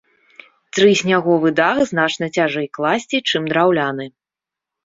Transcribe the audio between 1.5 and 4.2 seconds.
дах значна цяжэй класці, чым драўляны.